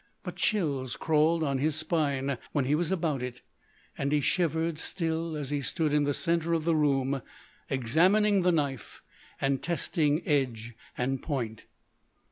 [0.23, 3.41] But chills crawled on his spine while he was about it,
[3.95, 7.21] and he shivered still as he stood in the centre of the room
[7.69, 9.03] examining the knife
[9.39, 11.65] and testing edge and point.